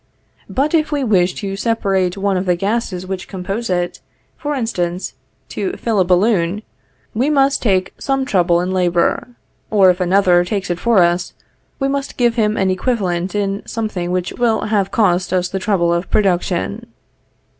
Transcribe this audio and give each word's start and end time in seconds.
But 0.49 0.73
if 0.73 0.91
we 0.91 1.03
wish 1.03 1.35
to 1.35 1.55
separate 1.55 2.17
one 2.17 2.35
of 2.35 2.47
the 2.47 2.55
gases 2.55 3.05
which 3.05 3.27
compose 3.27 3.69
it, 3.69 3.99
for 4.35 4.55
instance, 4.55 5.13
to 5.49 5.73
fill 5.77 5.99
a 5.99 6.03
balloon, 6.03 6.63
we 7.13 7.29
must 7.29 7.61
take 7.61 7.93
some 7.99 8.25
trouble 8.25 8.61
and 8.61 8.73
labor; 8.73 9.27
or 9.69 9.91
if 9.91 10.01
another 10.01 10.43
takes 10.43 10.71
it 10.71 10.79
for 10.79 11.03
us, 11.03 11.33
we 11.77 11.87
must 11.87 12.17
give 12.17 12.33
him 12.33 12.57
an 12.57 12.71
equivalent 12.71 13.35
in 13.35 13.61
something 13.67 14.09
which 14.09 14.33
will 14.33 14.61
have 14.61 14.89
cost 14.89 15.31
us 15.31 15.49
the 15.49 15.59
trouble 15.59 15.93
of 15.93 16.09
production. 16.09 16.87